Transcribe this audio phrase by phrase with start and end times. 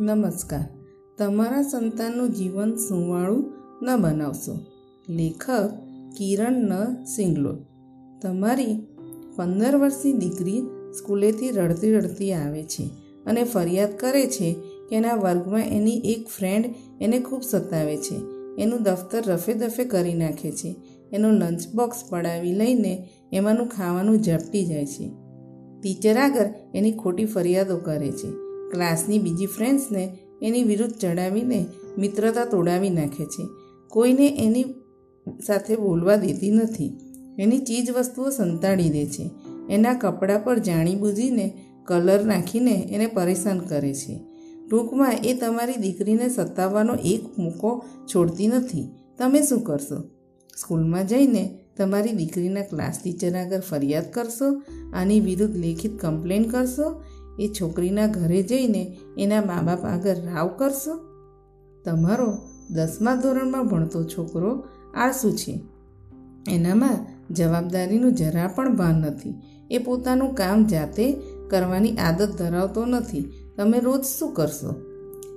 [0.00, 0.64] નમસ્કાર.
[1.18, 3.52] તમારા સંતાનનું જીવન સુંવાળું
[3.82, 4.58] ન બનાવશો.
[5.08, 5.70] લેખક
[6.18, 7.58] કિરણ ન સિંગલોલ
[8.22, 8.86] તમારી
[9.36, 10.62] પંદર વર્ષની દીકરી
[10.98, 12.90] સ્કૂલેથી રડતી રડતી આવે છે
[13.26, 14.52] અને ફરિયાદ કરે છે
[14.88, 18.14] કે એના વર્ગમાં એની એક ફ્રેન્ડ એને ખૂબ સતાવે છે.
[18.58, 20.76] એનું દફતર રફે દફે કરી નાખે છે.
[21.12, 25.10] એનું લંચ બોક્સ પડાવી લઈને એમાંનું ખાવાનું ઝપટી જાય છે.
[25.80, 28.43] ટીચર આગળ એની ખોટી ફરિયાદો કરે છે.
[28.70, 31.66] ક્લાસની બીજી ફ્રેન્ડ્સને એની વિરુદ્ધ ચડાવીને
[31.98, 33.48] મિત્રતા તોડાવી નાખે છે.
[33.88, 34.64] કોઈને એની
[35.46, 36.98] સાથે બોલવા દેતી નથી.
[37.38, 39.30] એની ચીજ વસ્તુઓ સંતાડી દે છે.
[39.70, 41.52] એના કપડાં પર જાણી બૂજીને
[41.84, 44.20] કલર નાખીને એને પરેશાન કરે છે.
[44.70, 48.88] ટૂંકમાં એ તમારી દીકરીને સતાવવાનો એક મોકો છોડતી નથી.
[49.18, 50.02] તમે શું કરશો?
[50.56, 54.62] સ્કૂલમાં જઈને તમારી દીકરીના ક્લાસ ટીચર આગળ ફરિયાદ કરશો?
[54.94, 57.02] આની વિરુદ્ધ લેખિત કમ્પ્લેન કરશો?
[57.40, 61.00] એ છોકરીના ઘરે જઈને એના મા બાપ આગળ રાવ કરશો?
[61.84, 62.38] તમારો
[62.70, 64.64] દસમા ધોરણમાં ભણતો છોકરો
[64.94, 65.60] આળસુ છે?
[66.50, 69.34] એનામાં જવાબદારીનું જરા પણ ભાન નથી.
[69.70, 71.16] એ પોતાનું કામ જાતે
[71.50, 73.32] કરવાની આદત ધરાવતો નથી.
[73.56, 74.74] તમે રોજ શું કરશો?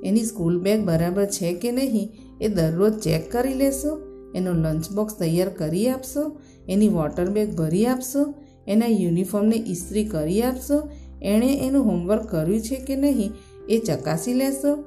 [0.03, 2.09] એની સ્કૂલ બેગ બરાબર છે કે નહીં
[2.41, 4.01] એ દરરોજ ચેક કરી લેશો?
[4.35, 6.41] એનો લંચ બોક્સ તૈયાર કરી આપશો?
[6.69, 8.33] એની વોટર બેગ ભરી આપશો?
[8.67, 10.89] એના યુનિફોર્મને ઇસ્ત્રી કરી આપશો?
[11.21, 13.33] એણે એનું હોમવર્ક કર્યું છે કે નહીં
[13.69, 14.83] એ ચકાસી લેશો.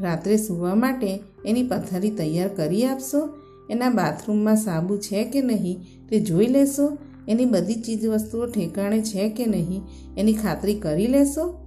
[0.00, 3.28] રાત્રે સૂવા માટે એની પથારી તૈયાર કરી આપશો.
[3.70, 6.98] એના બાથરૂમમાં સાબુ છે કે નહીં તે જોઈ લેશો.
[7.28, 9.82] એની બધી ચીજવસ્તુઓ ઠેકાણે છે કે નહીં
[10.16, 11.58] એની ખાતરી કરી લેશો.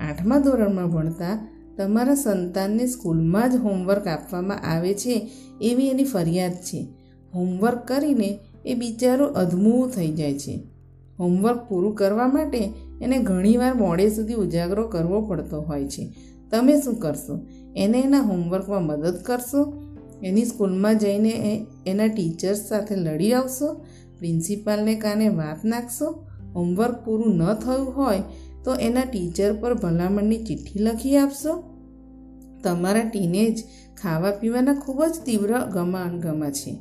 [0.00, 6.86] આઠમા ધોરણમાં ભણતા તમારા સંતાનને સ્કૂલમાં જ હોમવર્ક આપવામાં આવે છે એવી એની ફરિયાદ છે.
[7.34, 10.73] હોમવર્ક કરીને એ બિચારો અધમું થઈ જાય છે.
[11.18, 16.14] હોમવર્ક પૂરું કરવા માટે એને ઘણીવાર મોડે સુધી ઉજાગરો કરવો પડતો હોય છે.
[16.50, 17.40] તમે શું કરશો?
[17.76, 19.84] એને એના હોમવર્કમાં મદદ કરશો?
[20.22, 23.74] એની સ્કૂલમાં જઈને એના ટીચર્સ સાથે લડી આવશો?
[24.18, 26.26] પ્રિન્સિપાલને કાને વાત નાખશો?
[26.54, 28.22] હોમવર્ક પૂરું ન થયું હોય
[28.64, 31.74] તો એના ટીચર પર ભલામણની ચિઠ્ઠી લખી આપશો?
[32.64, 33.64] તમારા ટીનેજ
[34.02, 36.78] ખાવા પીવાના ખૂબ જ તીવ્ર ગમા અણગમા છે.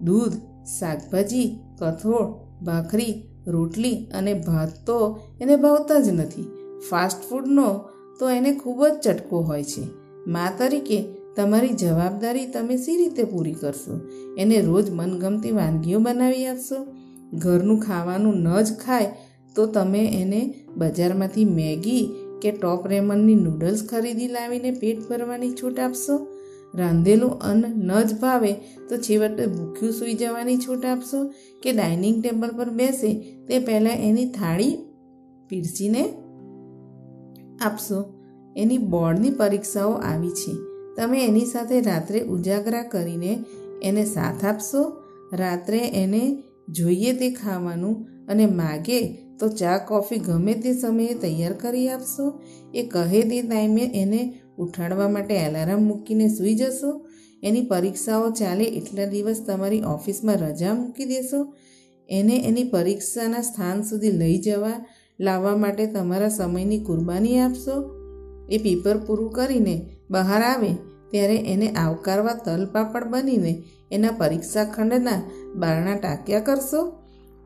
[0.00, 0.32] દૂધ,
[0.78, 2.32] શાકભાજી, કઠોળ,
[2.64, 6.42] ભાખરી રોટલી અને ભાત તો એને ભાવતા જ નથી.
[6.90, 7.80] ફાસ્ટ ફૂડનો
[8.20, 9.82] તો એને ખૂબ જ ચટકો હોય છે.
[10.26, 11.04] મા તરીકે
[11.36, 14.00] તમારી જવાબદારી તમે સી રીતે પૂરી કરશો?
[14.38, 16.86] એને રોજ મનગમતી વાનગીઓ બનાવી આપશો?
[17.32, 19.12] ઘરનું ખાવાનું ન જ ખાય
[19.54, 26.35] તો તમે એને બજારમાંથી મેગી કે ટોપ રેમનની નૂડલ્સ ખરીદી લાવીને પેટ ભરવાની છૂટ આપશો?
[26.76, 28.52] રાંધેલું અન્ન ન જ ભાવે,
[28.88, 31.32] તો છેવટે ભૂખ્યું સૂઈ જવાની છૂટ આપશો
[31.62, 33.14] કે ડાઇનિંગ ટેબલ પર બેસે
[33.48, 34.78] તે પહેલાં એની થાળી
[35.48, 36.08] પીરસીને
[37.60, 38.04] આપશો.
[38.56, 40.52] એની બોર્ડની પરીક્ષાઓ આવી છે.
[40.96, 43.44] તમે એની સાથે રાત્રે ઉજાગરા કરીને
[43.82, 45.02] એને સાથ આપશો.
[45.32, 51.88] રાત્રે એને જોઈએ તે ખાવાનું અને માગે તો ચા, કોફી ગમે તે સમયે તૈયાર કરી
[51.88, 52.40] આપશો.
[52.74, 57.06] એ કહે તે ટાઈમે એને ઉઠાડવા માટે એલાર્મ મૂકીને સૂઈ જશો.
[57.42, 61.54] એની પરીક્ષાઓ ચાલે એટલા દિવસ તમારી ઓફિસમાં રજા મૂકી દેશો.
[62.08, 64.86] એને એની પરીક્ષાના સ્થાન સુધી લઈ જવા,
[65.20, 67.96] લાવવા માટે તમારા સમયની કુરબાની આપશો.
[68.50, 70.68] એ પેપર પૂરું કરીને બહાર આવે
[71.10, 73.62] ત્યારે એને આવકારવા તલપાપડ બનીને
[73.92, 76.92] એના પરીક્ષા ખંડના બારણા ટાંક્યા કરશો.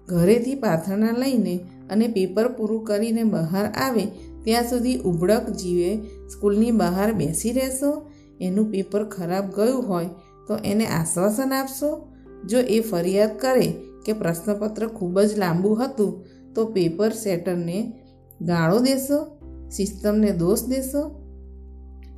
[0.09, 1.59] ઘરેથી પાથરણા લઈને
[1.91, 4.07] અને પેપર પૂરું કરીને બહાર આવે
[4.45, 6.01] ત્યાં સુધી ઉબળક જીવે
[6.33, 8.11] સ્કૂલની બહાર બેસી રહેશો,
[8.41, 10.09] એનું પેપર ખરાબ ગયું હોય
[10.47, 12.13] તો એને આશ્વાસન આપશો.
[12.47, 13.75] જો એ ફરિયાદ કરે
[14.07, 16.25] કે પ્રશ્નપત્ર ખૂબ જ લાંબુ હતું,
[16.55, 17.93] તો પેપર સેટરને
[18.41, 21.21] ગાળો દેશો, સિસ્ટમને દોષ દેશો.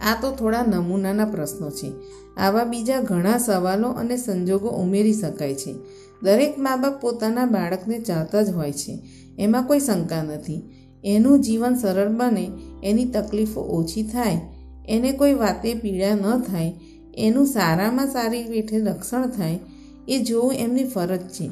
[0.01, 1.93] આ તો થોડા નમૂનાના પ્રશ્નો છે.
[2.37, 5.75] આવા બીજા ઘણા સવાલો અને સંજોગો ઉમેરી શકાય છે.
[6.23, 9.03] દરેક મા બાપ પોતાના બાળકને ચાહતા જ હોય છે.
[9.39, 10.82] એમાં કોઈ શંકા નથી.
[11.05, 12.51] એનું જીવન સરળ બને,
[12.85, 14.41] એની તકલીફો ઓછી થાય,
[14.89, 16.75] એને કોઈ વાતે પીડા ન થાય,
[17.15, 19.59] એનું સારામાં સારી રીતે રક્ષણ થાય,
[20.09, 21.51] એ જોવું એમની ફરજ છે.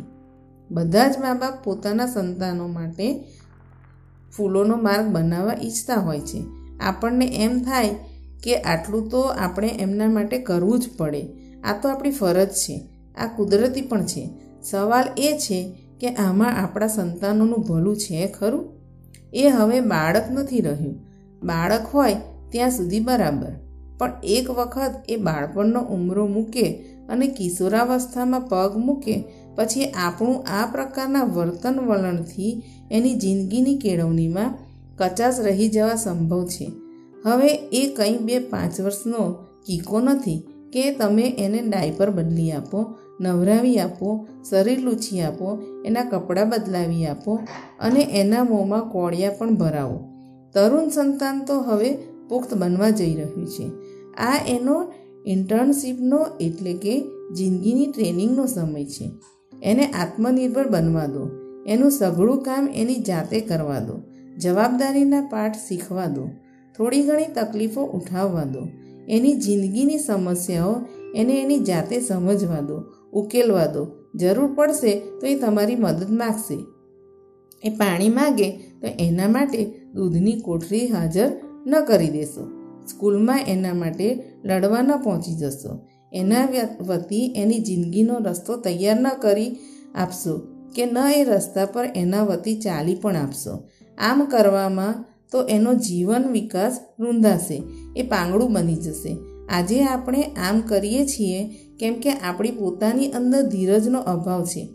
[0.70, 3.24] બધા જ મા બાપ પોતાના સંતાનો માટે
[4.36, 6.44] ફૂલોનો માર્ગ બનાવવા ઈચ્છતા હોય છે.
[6.80, 7.94] આપણને એમ થાય
[8.42, 11.22] કે આટલું તો આપણે એમના માટે કરવું જ પડે.
[11.64, 12.88] આ તો આપણી ફરજ છે.
[13.16, 14.30] આ કુદરતી પણ છે.
[14.62, 18.79] સવાલ એ છે કે આમાં આપણા સંતાનોનું ભલું છે ખરું?
[19.34, 21.00] એ હવે બાળક નથી રહ્યું.
[21.42, 22.16] બાળક હોય
[22.52, 23.52] ત્યાં સુધી બરાબર.
[23.98, 26.72] પણ એક વખત એ બાળપણનો ઉમરો મૂકે
[27.08, 29.24] અને કિશોરાવસ્થામાં પગ મૂકે,
[29.56, 34.58] પછી આપણું આ પ્રકારના વર્તન વલણથી એની જિંદગીની કેળવણીમાં
[34.98, 36.72] કચાશ રહી જવા સંભવ છે.
[37.24, 39.32] હવે એ કંઈ બે પાંચ વર્ષનો
[39.66, 40.42] કીકો નથી
[40.72, 47.40] કે તમે એને ડાયપર બદલી આપો નવરાવી આપો, શરીર લૂછી આપો, એના કપડાં બદલાવી આપો
[47.80, 50.08] અને એના મોંમાં કોળિયા પણ ભરાવો.
[50.52, 51.92] તરુણ સંતાન તો હવે
[52.28, 53.70] પુખ્ત બનવા જઈ રહ્યું છે.
[54.14, 54.92] આ એનો
[55.26, 59.10] ઇન્ટર્નશીપનો એટલે કે જિંદગીની ટ્રેનિંગનો સમય છે.
[59.62, 61.30] એને આત્મનિર્ભર બનવા દો.
[61.66, 64.00] એનું સઘળું કામ એની જાતે કરવા દો.
[64.38, 66.28] જવાબદારીના પાઠ શીખવા દો.
[66.76, 68.68] થોડી ઘણી તકલીફો ઉઠાવવા દો.
[69.08, 70.74] એની જિંદગીની સમસ્યાઓ
[71.14, 72.99] એને એની જાતે સમજવા દો.
[73.12, 73.86] ઉકેલવા દો.
[74.14, 76.58] જરૂર પડશે તો એ તમારી મદદ માગશે.
[77.62, 81.30] એ પાણી માગે તો એના માટે દૂધની કોઠરી હાજર
[81.66, 82.48] ન કરી દેશો.
[82.86, 85.78] સ્કૂલમાં એના માટે લડવા ન પહોંચી જશો.
[86.12, 86.48] એના
[86.86, 89.56] વતી એની જિંદગીનો રસ્તો તૈયાર ન કરી
[89.94, 90.40] આપશો
[90.74, 93.68] કે ન એ રસ્તા પર એના વતી ચાલી પણ આપશો.
[93.98, 97.62] આમ કરવામાં તો એનો જીવન વિકાસ રૂંધાશે.
[97.96, 99.16] એ પાંગડું બની જશે.
[99.50, 101.44] આજે આપણે આમ કરીએ છીએ
[101.80, 104.68] કેમ કે આપણી પોતાની અંદર ધીરજનો અભાવ છે.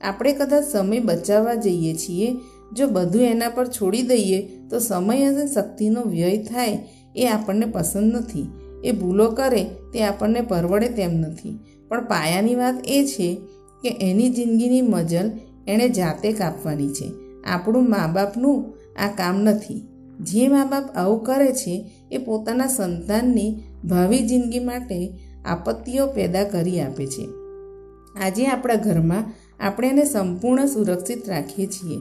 [0.00, 2.36] આપણે કદાચ સમય બચાવવા જઈએ છીએ,
[2.72, 6.78] જો બધું એના પર છોડી દઈએ, તો સમય અને શક્તિનો વ્યય થાય
[7.16, 8.46] એ આપણને પસંદ નથી.
[8.84, 11.58] એ ભૂલો કરે તે આપણને પરવડે તેમ નથી.
[11.88, 13.38] પણ પાયાની વાત એ છે
[13.82, 15.30] કે એની જિંદગીની મજલ
[15.68, 17.12] એણે જાતે કાપવાની છે.
[17.44, 19.86] આપણું મા બાપનું આ કામ નથી.
[20.20, 25.10] જે મા બાપ આવું કરે છે એ પોતાના સંતાનની ભાવિ જિંદગી માટે
[25.44, 27.28] આપત્તિઓ પેદા કરી આપે છે.
[28.26, 29.24] આજે આપણા ઘરમાં
[29.60, 31.98] આપણે એને સંપૂર્ણ સુરક્ષિત રાખીએ છીએ.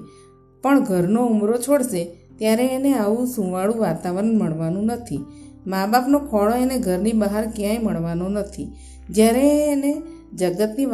[0.61, 5.25] પણ ઘરનો ઉમરો છોડશે ત્યારે એને આવું સુંવાળું વાતાવરણ મળવાનું નથી.
[5.67, 8.67] મા બાપનો ખોળો એને ઘરની બહાર ક્યાંય મળવાનો નથી.
[9.09, 10.01] જ્યારે એને
[10.35, 10.85] જગતની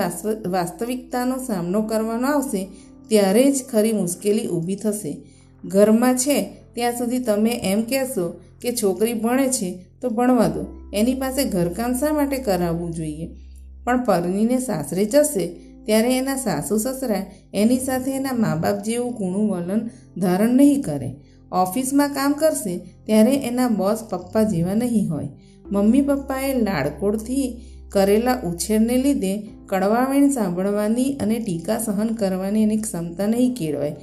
[0.48, 2.68] વાસ્તવિકતાનો સામનો કરવાનો આવશે,
[3.08, 5.22] ત્યારે જ ખરી મુશ્કેલી ઊભી થશે.
[5.66, 10.66] ઘરમાં છે, ત્યાં સુધી તમે એમ કહેશો કે છોકરી ભણે છે તો ભણવા દો.
[10.94, 13.36] એની પાસે ઘરકામ શા માટે કરાવવું જોઈએ?
[13.84, 15.48] પણ પરણીને સાસરે જશે
[15.86, 21.16] ત્યારે એના સાસુ સસરા એની સાથે એના મા બાપ જેવું કૂણું વલણ ધારણ નહીં કરે.
[21.52, 25.28] ઓફિસમાં કામ કરશે ત્યારે એના બોસ પપ્પા જેવા નહીં હોય.
[25.72, 33.54] મમ્મી પપ્પાએ લાડકોડથી કરેલા ઉછેરને લીધે કડવાવેણ સાંભળવાની અને ટીકા સહન કરવાની એની ક્ષમતા નહીં
[33.54, 33.96] કેળવાય.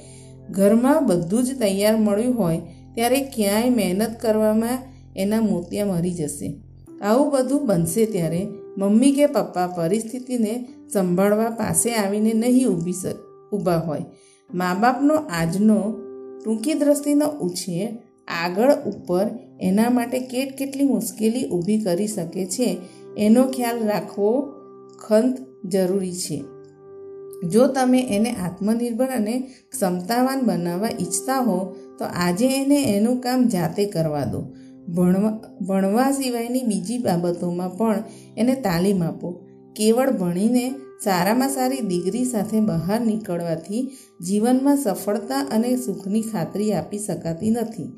[0.49, 2.61] ઘરમાં બધું જ તૈયાર મળ્યું હોય
[2.95, 4.79] ત્યારે ક્યાંય મહેનત કરવામાં
[5.15, 6.55] એના મોતિયા મરી જશે.
[7.01, 8.47] આવું બધું બનશે ત્યારે
[8.77, 12.93] મમ્મી કે પપ્પા પરિસ્થિતિને સંભાળવા પાસે આવીને નહીં ઊભી
[13.53, 14.05] ઊભા હોય.
[14.53, 15.95] મા બાપનો આજનો
[16.45, 17.97] ટૂંકી દ્રષ્ટિનો ઉછેર
[18.27, 19.29] આગળ ઉપર
[19.61, 22.77] એના માટે કેટ કેટલી મુશ્કેલી ઊભી કરી શકે છે,
[23.17, 24.53] એનો ખ્યાલ રાખવો
[25.07, 26.43] ખંત જરૂરી છે.
[27.49, 29.39] જો તમે એને આત્મનિર્ભર અને
[29.71, 34.53] ક્ષમતાવાન બનાવવા ઈચ્છતા હો તો આજે એને એનું કામ જાતે કરવા દો.
[34.93, 38.03] ભણવા ભણવા સિવાયની બીજી બાબતોમાં પણ
[38.37, 39.47] એને તાલીમ આપો.
[39.75, 40.69] કેવળ ભણીને
[41.03, 43.91] સારામાં સારી ડિગ્રી સાથે બહાર નીકળવાથી
[44.21, 47.91] જીવનમાં સફળતા અને સુખની ખાતરી આપી શકાતી નથી.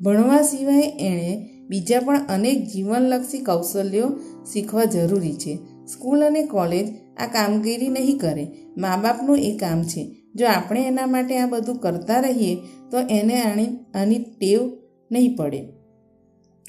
[0.00, 4.08] ભણવા સિવાય એણે બીજા પણ અનેક જીવનલક્ષી કૌશલ્યો
[4.52, 5.58] શીખવા જરૂરી છે.
[5.92, 8.48] સ્કૂલ અને કોલેજ આ કામગીરી નહીં કરે.
[8.78, 10.19] મા બાપનું એ કામ છે.
[10.34, 12.54] જો આપણે એના માટે આ બધું કરતા રહીએ,
[12.90, 14.60] તો એને આની આની ટેવ
[15.12, 15.68] નહીં પડે.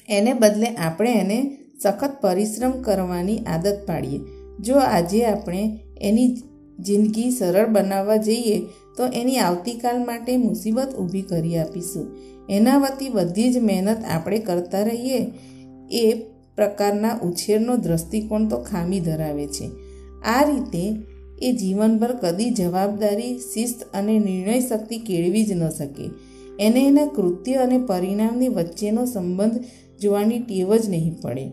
[0.08, 4.20] એને બદલે આપણે એને સખત પરિશ્રમ કરવાની આદત પાડીએ.
[4.60, 6.36] જો આજે આપણે એની
[6.78, 8.60] જિંદગી સરળ બનાવવા જઈએ,
[8.96, 12.16] તો એની આવતીકાલ માટે મુસીબત ઊભી કરી આપીશું.
[12.50, 15.26] એના વતી બધી જ મહેનત આપણે કરતા રહીએ,
[15.90, 16.14] એ
[16.56, 19.70] પ્રકારના ઉછેરનો દ્રષ્ટિકોણ તો ખામી ધરાવે છે.
[20.24, 21.11] આ રીતે
[21.42, 26.10] એ જીવનભર કદી જવાબદારી, શિસ્ત અને નિર્ણય શક્તિ કેળવી જ ન શકે.
[26.60, 29.64] એને એના કૃત્ય અને પરિણામની વચ્ચેનો સંબંધ
[30.00, 31.52] જોવાની ટેવ જ નહીં પડે.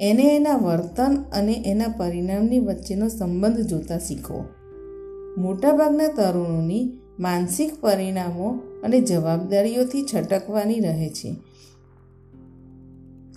[0.00, 4.44] એને એના વર્તન અને એના પરિણામની વચ્ચેનો સંબંધ જોતા શીખો.
[5.38, 11.36] મોટાભાગના તરુણોની માનસિક પરિણામો અને જવાબદારીઓથી છટકવાની રહે છે.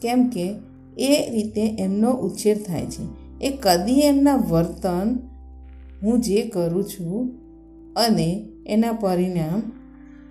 [0.02, 0.56] કેમ કે
[0.98, 3.28] એ રીતે એમનો ઉછેર થાય છે.
[3.42, 5.20] એ કદી એમના વર્તન
[6.04, 7.30] હું જે કરું છું
[7.96, 9.62] અને એના પરિણામ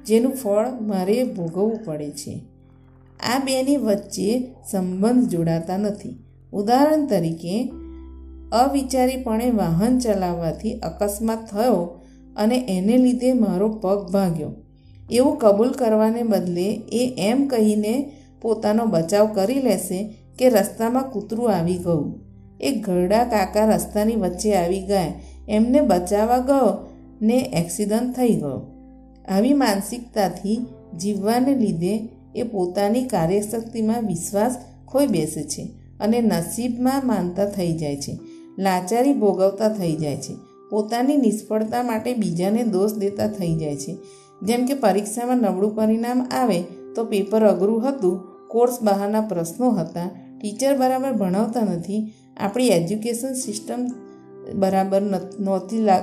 [0.06, 2.40] જેનું ફળ મારે ભોગવવું પડે છે.
[3.34, 6.18] આ બેની વચ્ચે સંબંધ જોડાતા નથી.
[6.52, 7.72] ઉદાહરણ તરીકે,
[8.52, 12.00] અવિચારીપણે વાહન ચલાવવાથી અકસ્માત થયો
[12.36, 14.50] અને એને લીધે મારો પગ ભાગ્યો.
[15.10, 21.76] એવું કબૂલ કરવાને બદલે એ એમ કહીને પોતાનો બચાવ કરી લેશે કે રસ્તામાં કૂતરું આવી
[21.76, 22.20] ગયું.
[22.60, 25.12] એ ઘરડા કાકા રસ્તાની વચ્ચે આવી ગયા.
[25.48, 26.70] એમને બચાવવા ગયો
[27.22, 28.60] ને એક્સિડન્ટ થઈ ગયો.
[29.28, 30.58] આવી માનસિકતાથી
[31.00, 34.56] જીવવાને લીધે એ પોતાની કાર્યશક્તિમાં વિશ્વાસ
[34.88, 35.62] ખોઈ બેસે છે
[36.00, 38.18] અને નસીબમાં માનતા થઈ જાય છે,
[38.58, 40.34] લાચારી ભોગવતા થઈ જાય છે,
[40.70, 43.96] પોતાની નિષ્ફળતા માટે બીજાને દોષ દેતા થઈ જાય છે.
[44.42, 46.60] જેમ કે પરીક્ષામાં નબળું પરિણામ આવે
[46.94, 50.08] તો પેપર અઘરું હતું, કોર્સ બહારના પ્રશ્નો હતા,
[50.40, 53.86] ટીચર બરાબર ભણાવતા નથી, આપણી એજ્યુકેશન સિસ્ટમ
[54.52, 55.02] બરાબર
[55.40, 56.02] નહોતી લાગ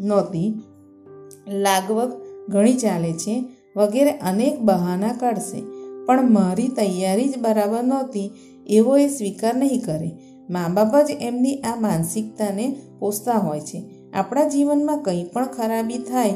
[0.00, 0.62] નહોતી
[1.48, 2.12] લાગવગ
[2.48, 3.44] ઘણી ચાલે છે,
[3.76, 5.62] વગેરે અનેક બહાના કાઢશે.
[6.06, 8.30] પણ મારી તૈયારી જ બરાબર નહોતી,
[8.66, 10.10] એવો એ સ્વીકાર નહીં કરે.
[10.50, 13.82] મા બાપ જ એમની આ માનસિકતાને પોષતા હોય છે.
[14.14, 16.30] આપણા જીવનમાં કંઈ પણ ખરાબી થાય,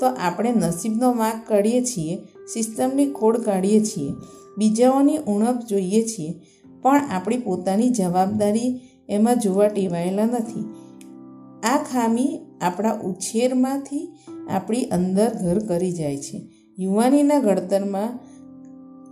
[0.00, 2.16] તો આપણે નસીબનો માર્ગ કાઢીએ છીએ,
[2.52, 4.12] સિસ્ટમની ખોડ કાઢીએ છીએ,
[4.58, 6.34] બીજાઓની ઉણપ જોઈએ છીએ.
[6.82, 10.81] પણ આપણી પોતાની જવાબદારી એમાં જોવા ટેવાયેલા નથી.
[11.62, 14.08] આ ખામી આપણા ઉછેરમાંથી
[14.50, 16.48] આપણી અંદર ઘર કરી જાય છે.
[16.78, 18.18] યુવાનીના ઘડતરમાં,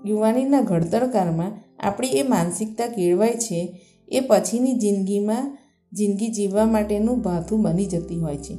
[0.08, 5.58] યુવાનીના ઘડતરકારમાં આપણી એ માનસિકતા કેળવાય છે, એ પછીની જિંદગીમાં,
[5.92, 8.58] જિંદગી જીવવા માટેનું ભાથું બની જતી હોય છે.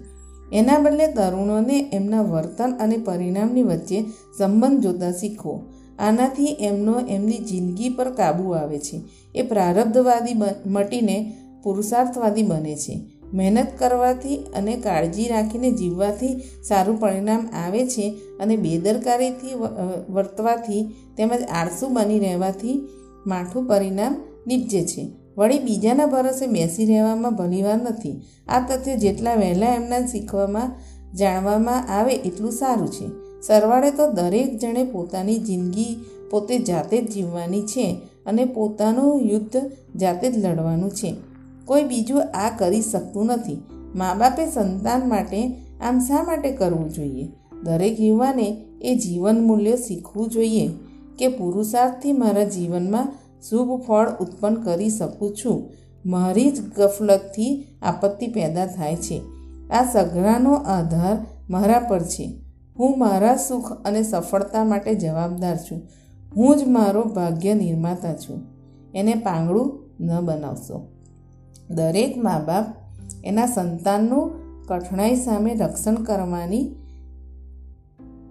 [0.53, 4.01] એના બદલે તરુણોને એમના વર્તન અને પરિણામની વચ્ચે
[4.38, 5.63] સંબંધ જોતા શીખવો.
[6.00, 9.01] આનાથી એમનો એમની જિંદગી પર કાબૂ આવે છે.
[9.36, 10.33] એ પ્રારબ્ધવાદી
[10.65, 11.33] મટીને
[11.63, 13.21] પુરુષાર્થવાદી બને છે.
[13.33, 16.33] મહેનત કરવાથી અને કાળજી રાખીને જીવવાથી
[16.67, 18.05] સારું પરિણામ આવે છે
[18.39, 19.55] અને બેદરકારીથી
[20.09, 20.83] વર્તવાથી
[21.17, 22.77] તેમજ આળસુ બની રહેવાથી
[23.27, 24.15] માઠું પરિણામ
[24.47, 25.07] નીપજે છે.
[25.38, 28.21] વળી બીજાના ભરોસે બેસી રહેવામાં ભલીવાર નથી.
[28.47, 30.71] આ તથ્ય જેટલા વહેલા એમના શીખવામાં,
[31.17, 33.07] જાણવામાં આવે એટલું સારું છે.
[33.41, 35.95] સરવાળે તો દરેક જણે પોતાની જિંદગી
[36.29, 37.85] પોતે જાતે જ જીવવાની છે
[38.25, 39.57] અને પોતાનું યુદ્ધ
[39.95, 41.30] જાતે જ લડવાનું છે.
[41.65, 43.63] કોઈ બીજું આ કરી શકતું નથી.
[43.96, 45.48] મા બાપે સંતાન માટે
[45.82, 47.32] આમ શા માટે કરવું જોઈએ?
[47.63, 50.70] દરેક યુવાને એ જીવન મૂલ્ય શીખવું જોઈએ
[51.20, 53.13] કે પુરુષાર્થથી મારા જીવનમાં
[53.50, 55.70] શુભ ફળ ઉત્પન્ન કરી શકું છું.
[56.06, 59.22] મારી જ ગફલતથી આપત્તિ પેદા થાય છે.
[59.70, 61.18] આ સઘળાનો આધાર
[61.50, 62.39] મારા પર છે.
[62.80, 65.82] હું મારા સુખ અને સફળતા માટે જવાબદાર છું.
[66.38, 68.41] હું જ મારો ભાગ્ય નિર્માતા છું.
[68.94, 71.00] એને પાંગડું ન બનાવશો.
[71.75, 72.66] દરેક મા બાપ
[73.24, 74.32] એના સંતાનનું
[74.68, 76.75] કઠણાઈ સામે રક્ષણ કરવાની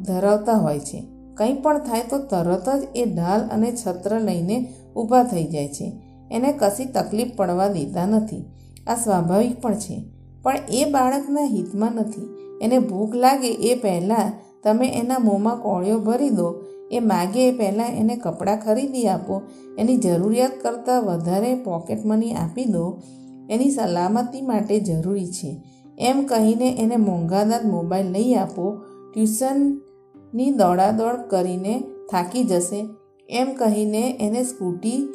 [0.00, 1.06] ધરાવતા હોય છે.
[1.34, 5.92] કંઈ પણ થાય તો તરત જ એ ઢાલ અને છત્ર લઈને ઊભા થઈ જાય છે.
[6.30, 8.44] એને કશી તકલીફ પડવા દેતા નથી.
[8.86, 10.04] આ સ્વાભાવિક પણ છે.
[10.42, 12.36] પણ એ બાળકના હિતમાં નથી.
[12.62, 14.32] એને ભૂખ લાગે એ પહેલાં
[14.64, 16.54] તમે એના મોંમાં કોળિયો ભરી દો.
[16.92, 19.42] એ માગે એ પહેલાં એને કપડાં ખરીદી આપો.
[19.78, 23.00] એની જરૂરિયાત કરતાં વધારે પોકેટ મની આપી દો.
[23.50, 25.62] એની સલામતી માટે જરૂરી છે.
[25.98, 28.66] એમ કહીને એને મોંઘાદાર મોબાઈલ નહીં આપો,
[29.14, 31.74] ટ્યુશનની દોડાદોડ કરીને
[32.10, 32.86] થાકી જશે.
[33.28, 35.08] એમ કહીને એને સ્કૂટી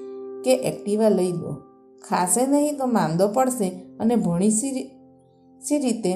[0.45, 1.51] કે એક્ટિવા લઈ દો.
[2.09, 6.13] ખાશે નહીં તો માંદો પડશે અને ભણી સી રીતે?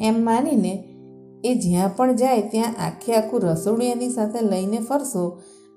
[0.00, 0.72] એમ માનીને
[1.44, 5.24] એ જ્યાં પણ જાય ત્યાં આખે આખું રસોડું એની સાથે લઈને ફરશો.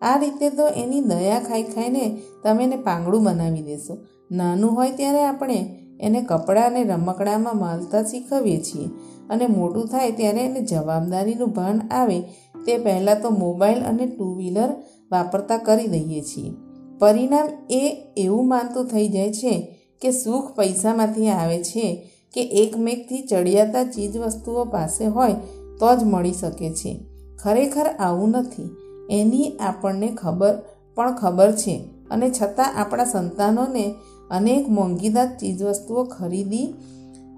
[0.01, 3.97] આ રીતે તો એની દયા ખાઈ ખાઈને તમે એને પાંગડું બનાવી દેશો.
[4.31, 5.59] નાનું હોય ત્યારે આપણે
[6.01, 8.87] એને કપડાં અને રમકડામાં માલતા શીખવીએ છીએ
[9.29, 12.21] અને મોટું થાય ત્યારે એને જવાબદારીનું ભાન આવે
[12.65, 14.69] તે પહેલાં તો મોબાઈલ અને ટુ વ્હીલર
[15.11, 16.51] વાપરતા કરી દઈએ છીએ.
[16.99, 23.83] પરિણામ એ એવું માનતું થઈ જાય છે કે સુખ પૈસામાંથી આવે છે કે એકમેકથી ચડિયાતા
[23.83, 25.33] ચીજ વસ્તુઓ પાસે હોય
[25.79, 26.99] તો જ મળી શકે છે.
[27.43, 28.69] ખરેખર આવું નથી.
[29.11, 30.53] એની આપણને ખબર
[30.95, 33.95] પણ ખબર છે અને છતાં આપણા સંતાનોને
[34.31, 36.67] અનેક મોંઘીદાર ચીજવસ્તુઓ ખરીદી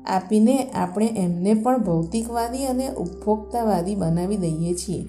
[0.05, 5.05] આપીને આપણે એમને પણ ભૌતિકવાદી અને ઉપભોક્તાવાદી બનાવી દઈએ છીએ.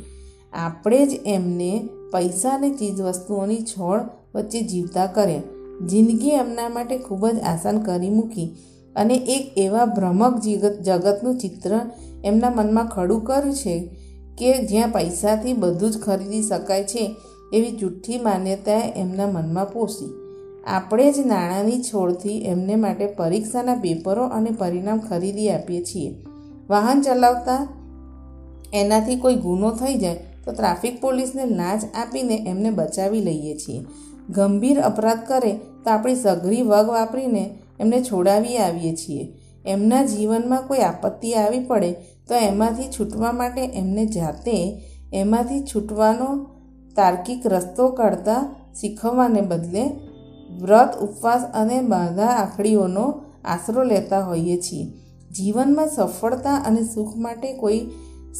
[0.52, 4.00] આપણે જ એમને પૈસા અને ચીજવસ્તુઓની છોડ
[4.34, 5.42] વચ્ચે જીવતા કર્યા.
[5.86, 8.48] જિંદગી એમના માટે ખૂબ જ આસાન કરી મૂકી
[8.96, 11.80] અને એક એવા ભ્રમક જગત જગતનું ચિત્ર
[12.24, 13.90] એમના મનમાં ખડું કર્યું છે
[14.38, 17.16] કે જ્યાં પૈસાથી બધું જ ખરીદી શકાય છે
[17.52, 20.23] એવી જુઠ્ઠી માન્યતાએ એમના મનમાં પોષી.
[20.66, 26.14] આપણે જ નાણાંની છોડથી એમને માટે પરીક્ષાના પેપરો અને પરિણામ ખરીદી આપીએ છીએ.
[26.68, 27.68] વાહન ચલાવતા
[28.72, 33.84] એનાથી કોઈ ગુનો થઈ જાય તો ટ્રાફિક પોલીસને લાંચ આપીને એમને બચાવી લઈએ છીએ.
[34.30, 35.52] ગંભીર અપરાધ કરે
[35.84, 37.44] તો આપણી સઘળી વગ વાપરીને
[37.80, 39.28] એમને છોડાવી આવીએ છીએ.
[39.66, 41.92] એમના જીવનમાં કોઈ આપત્તિ આવી પડે
[42.28, 46.46] તો એમાંથી છૂટવા માટે એમને જાતે એમાંથી છૂટવાનો
[46.96, 48.42] તાર્કિક રસ્તો કાઢતા
[48.80, 50.13] શીખવવાને બદલે
[50.60, 54.86] વ્રત, ઉપવાસ અને બાધા આખડીઓનો આશરો લેતા હોઈએ છીએ.
[55.30, 57.78] જીવનમાં સફળતા અને સુખ માટે કોઈ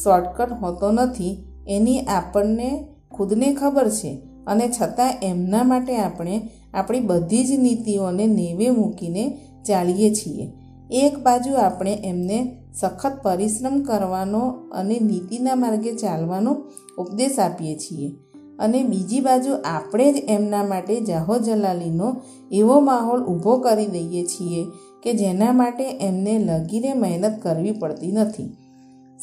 [0.03, 1.43] શોર્ટકટ હોતો નથી.
[1.67, 8.69] એની આપણને ખુદને ખબર છે અને છતાં એમના માટે આપણે આપણી બધી જ નીતિઓને નેવે
[8.69, 10.51] મૂકીને ચાલીએ છીએ.
[10.91, 16.57] એક બાજુ આપણે એમને સખત પરિશ્રમ કરવાનો અને નીતિના માર્ગે ચાલવાનો
[16.97, 18.11] ઉપદેશ આપીએ છીએ.
[18.59, 22.15] અને બીજી બાજુ આપણે જ એમના માટે જાહો જલાલીનો
[22.51, 24.65] એવો માહોલ ઊભો કરી દઈએ છીએ
[25.03, 28.49] કે જેના માટે એમને લગીને મહેનત કરવી પડતી નથી.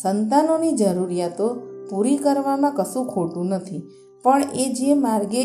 [0.03, 1.49] સંતાનોની જરૂરિયાતો
[1.91, 3.83] પૂરી કરવામાં કશું ખોટું નથી,
[4.23, 5.43] પણ એ જે માર્ગે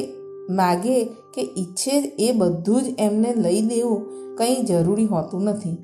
[0.50, 1.04] માગે
[1.34, 4.02] કે ઈચ્છે એ બધું જ એમને લઈ દેવું
[4.38, 5.78] કંઈ જરૂરી હોતું નથી.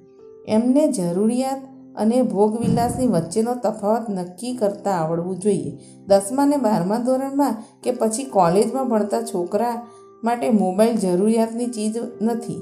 [0.47, 5.77] એમને જરૂરિયાત અને ભોગવિલાસની વચ્ચેનો તફાવત નક્કી કરતાં આવડવું જોઈએ.
[6.07, 9.87] દસમા ને બારમા ધોરણમાં કે પછી કોલેજમાં ભણતા છોકરા
[10.23, 12.61] માટે મોબાઈલ જરૂરિયાતની ચીજ નથી.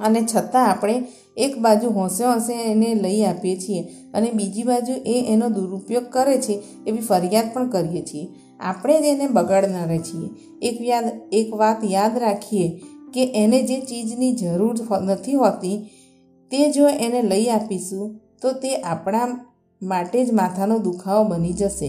[0.00, 3.82] અને છતાં આપણે એક બાજુ હોંશે હોંશે એને લઈ આપીએ છીએ
[4.14, 8.28] અને બીજી બાજુ એ એનો દુરુપયોગ કરે છે એવી ફરિયાદ પણ કરીએ છીએ.
[8.60, 10.28] આપણે જ એને બગાડનારા છીએ.
[10.62, 12.80] એક યાદ, એક વાત યાદ રાખીએ
[13.14, 15.86] કે એને જે ચીજની જરૂર નથી હોતી
[16.50, 19.46] તે જો એને લઈ આપીશું તો તે આપણા
[19.82, 21.88] માટે જ માથાનો દુખાવો બની જશે.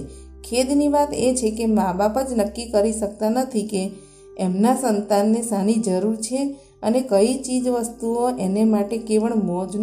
[0.50, 3.92] ખેદની વાત એ છે કે મા બાપ જ નક્કી કરી શકતા નથી કે
[4.39, 9.77] એમના સંતાનને શાની જરૂર છે અને કઈ ચીજ વસ્તુઓ એને માટે કેવળ મોજ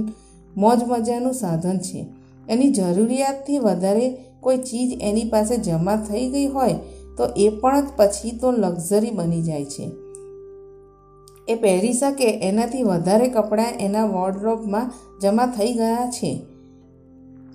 [0.57, 2.07] મોજ મજાનું સાધન છે.
[2.49, 6.75] એની જરૂરિયાતથી વધારે કોઈ ચીજ એની પાસે જમા થઈ ગઈ હોય
[7.17, 9.91] તો એ પણ પછી તો લક્ઝરી બની જાય છે.
[11.49, 16.54] એ પહેરી શકે એનાથી વધારે કપડાં એના વોર્ડરોબમાં જમા થઈ ગયા છે.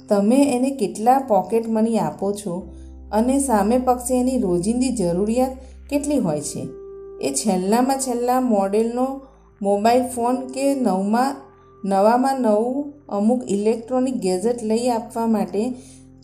[0.10, 2.74] તમે એને કેટલા પોકેટ મની આપો છો
[3.12, 5.58] અને સામે પક્ષે એની રોજિંદી જરૂરિયાત
[5.90, 6.68] કેટલી હોય છે?
[7.22, 9.22] એ છેલ્લામાં છેલ્લા મોડેલનો
[9.62, 11.36] મોબાઈલ ફોન કે નવમાં,
[11.86, 15.74] નવામાં નવું અમુક ઇલેક્ટ્રોનિક ગેજેટ લઈ આપવા માટે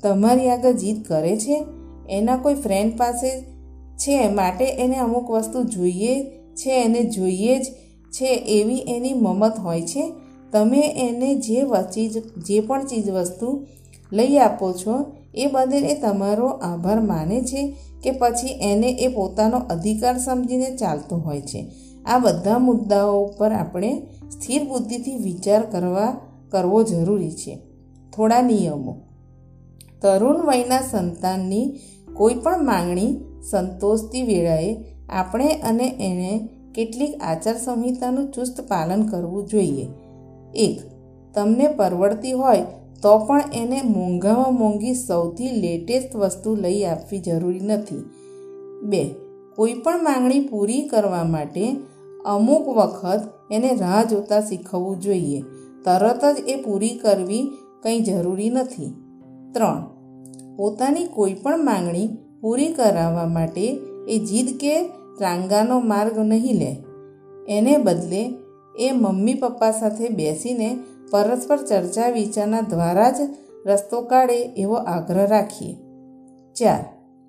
[0.04, 1.64] તમારી આગળ જીદ કરે છે?
[2.10, 3.42] એના કોઈ ફ્રેન્ડ પાસે
[3.98, 6.24] છે માટે એને અમુક વસ્તુ જોઈએ
[6.56, 7.64] છે, એને જોઈએ જ
[8.10, 10.14] છે એવી એની મમત હોય છે?
[10.56, 11.64] તમે એને જે
[11.94, 13.66] ચીજ જે પણ ચીજ વસ્તુ
[14.14, 19.58] લઈ આપો છો, એ બદલ એ તમારો આભાર માને છે કે પછી એને એ પોતાનો
[19.58, 21.72] અધિકાર સમજીને ચાલતો હોય છે.
[22.06, 26.18] આ બધા મુદ્દાઓ ઉપર આપણે સ્થિર બુદ્ધિથી વિચાર કરવા,
[26.50, 27.60] કરવો જરૂરી છે.
[28.16, 29.02] થોડા નિયમો.
[30.02, 31.80] તરુણ વયના સંતાનની
[32.14, 33.18] કોઈ પણ માંગણી
[33.50, 34.78] સંતોષતી વેળાએ
[35.10, 39.88] આપણે અને એણે કેટલીક આચાર સંહિતાનું ચુસ્ત પાલન કરવું જોઈએ.
[40.56, 40.82] એક
[41.36, 42.64] તમને પરવડતી હોય
[43.02, 48.04] તો પણ એને મોંઘામાં મોંઘી સૌથી લેટેસ્ટ વસ્તુ લઈ આપવી જરૂરી નથી.
[48.84, 49.04] બે
[49.56, 51.66] કોઈ પણ માંગણી પૂરી કરવા માટે
[52.26, 55.42] અમુક વખત એને રાહ જોતા શીખવવું જોઈએ.
[55.86, 57.44] તરત જ એ પૂરી કરવી
[57.84, 58.94] કંઈ જરૂરી નથી.
[59.54, 59.84] ત્રણ,
[60.56, 62.08] પોતાની કોઈ પણ માંગણી
[62.42, 63.68] પૂરી કરાવવા માટે
[64.10, 64.74] એ જીદ કે
[65.22, 66.72] રાંગાનો માર્ગ નહીં લે.
[67.50, 68.24] એને બદલે
[68.80, 70.78] એ મમ્મી પપ્પા સાથે બેસીને
[71.12, 73.16] પરસ્પર ચર્ચા વિચારના દ્વારા જ
[73.66, 75.74] રસ્તો કાઢે એવો આગ્રહ રાખીએ
[76.56, 76.84] ચાર,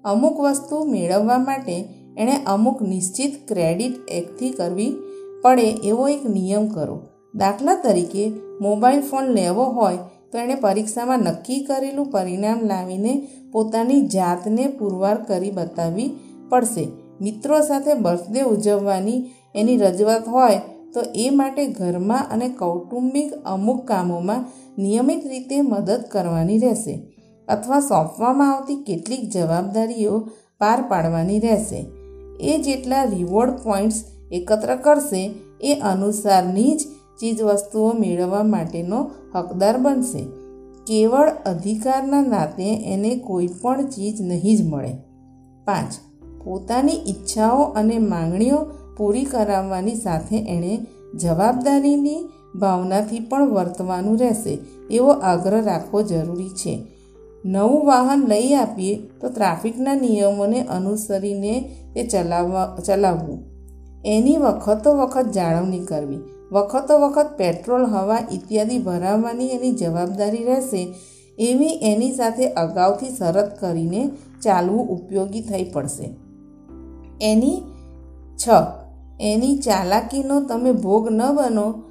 [0.04, 1.84] અમુક વસ્તુ મેળવવા માટે
[2.18, 4.96] એણે અમુક નિશ્ચિત ક્રેડિટ એકથી કરવી
[5.42, 7.00] પડે એવો એક નિયમ કરો.
[7.34, 9.96] દાખલા તરીકે, મોબાઈલ ફોન લેવો હોય
[10.32, 16.10] તો એણે પરીક્ષામાં નક્કી કરેલું પરિણામ લાવીને પોતાની જાતને પુરવાર કરી બતાવવી
[16.48, 16.88] પડશે.
[17.20, 20.60] મિત્રો સાથે બર્થડે ઉજવવાની એની રજૂઆત હોય
[20.96, 24.46] તો એ માટે ઘરમાં અને કૌટુંબિક અમુક કામોમાં
[24.78, 26.94] નિયમિત રીતે મદદ કરવાની રહેશે
[27.48, 30.20] અથવા સોંપવામાં આવતી કેટલીક જવાબદારીઓ
[30.58, 31.86] પાર પાડવાની રહેશે.
[32.40, 36.80] એ જેટલા રિવોર્ડ પોઈન્ટ્સ એકત્ર કરશે, એ અનુસારની જ
[37.20, 40.24] ચીજવસ્તુઓ મેળવવા માટેનો હકદાર બનશે.
[40.86, 44.92] કેવળ અધિકારના નાતે એને કોઈ પણ ચીજ નહીં જ મળે.
[45.64, 45.92] પાંચ,
[46.44, 48.58] પોતાની ઈચ્છાઓ અને માંગણીઓ
[48.96, 54.58] પૂરી કરાવવાની સાથે એણે જવાબદારીની ભાવનાથી પણ વર્તવાનું રહેશે,
[54.90, 56.86] એવો આગ્રહ રાખવો જરૂરી છે.
[57.44, 61.60] નવું વાહન લઈ આપીએ તો ટ્રાફિકના નિયમોને અનુસરીને
[61.94, 63.38] તે ચલાવવા, ચલાવવું.
[64.04, 66.18] એની વખતો વખત જાળવણી કરવી.
[66.52, 70.94] વખતો વખત પેટ્રોલ, હવા ઇત્યાદિ ભરાવવાની એની જવાબદારી રહેશે,
[71.38, 74.10] એવી એની સાથે અગાઉથી શરત કરીને
[74.42, 76.16] ચાલવું ઉપયોગી થઈ પડશે.
[77.20, 77.62] એની
[78.36, 78.48] છ
[79.20, 81.82] એની ચાલાકીનો તમે ભોગ ન બનો,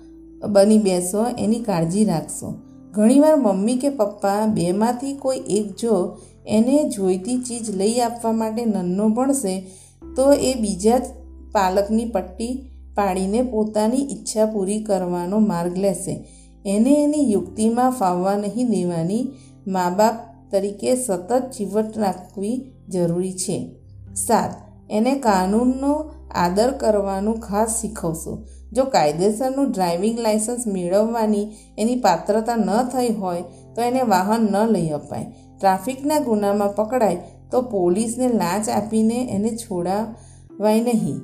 [0.47, 2.53] બની બેસો, એની કાળજી રાખશો.
[2.91, 9.09] ઘણીવાર મમ્મી કે પપ્પા બેમાંથી કોઈ એક જો એને જોઈતી ચીજ લઈ આપવા માટે નન્નો
[9.09, 9.67] ભણશે,
[10.15, 11.03] તો એ બીજા જ
[11.51, 16.27] પાલકની પટ્ટી પાડીને પોતાની ઈચ્છા પૂરી કરવાનો માર્ગ લેશે.
[16.65, 19.27] એને એની યુક્તિમાં ફાવવા નહીં દેવાની
[19.67, 20.15] મા બાપ
[20.51, 23.75] તરીકે સતત ચીવટ રાખવી જરૂરી છે.
[24.15, 24.51] સાત,
[24.89, 26.05] એને કાનૂનનો
[26.36, 28.43] આદર કરવાનું ખાસ શીખવશો.
[28.74, 33.41] જો કાયદેસરનું ડ્રાઇવિંગ લાયસન્સ મેળવવાની એની પાત્રતા ન થઈ હોય,
[33.76, 35.26] તો એને વાહન ન લઈ અપાય.
[35.60, 37.17] ટ્રાફિકના ગુનામાં પકડાય,
[37.52, 41.21] તો પોલીસને લાંચ આપીને એને છોડાવાય નહીં.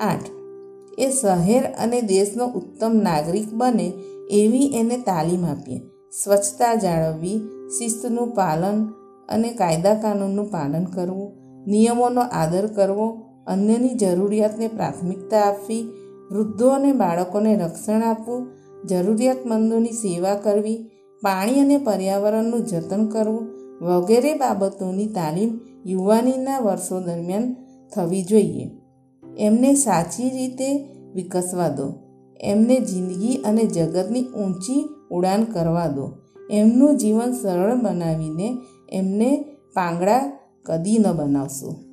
[0.00, 0.26] આઠ.
[0.98, 3.92] એ શહેર અને દેશનો ઉત્તમ નાગરિક બને
[4.30, 5.80] એવી એને તાલીમ આપીએ.
[6.24, 7.38] સ્વચ્છતા જાળવવી,
[7.78, 8.84] શિસ્તનું પાલન
[9.28, 11.32] અને કાયદા કાનૂનનું પાલન કરવું,
[11.66, 15.92] નિયમોનો આદર કરવો અન્યની જરૂરિયાતને પ્રાથમિકતા આપવી,
[16.30, 18.46] વૃદ્ધો અને બાળકોને રક્ષણ આપવું,
[18.86, 20.90] જરૂરિયાતમંદોની સેવા કરવી,
[21.22, 23.48] પાણી અને પર્યાવરણનું જતન કરવું
[23.84, 27.56] વગેરે બાબતોની તાલીમ યુવાનીના વર્ષો દરમિયાન
[27.94, 28.70] થવી જોઈએ.
[29.38, 31.92] એમને સાચી રીતે વિકસવા દો.
[32.40, 36.12] એમને જિંદગી અને જગતની ઊંચી ઉડાન કરવા દો.
[36.50, 38.58] એમનું જીવન સરળ બનાવીને
[38.92, 41.89] એમને પાંગડા કદી ન બનાવશો.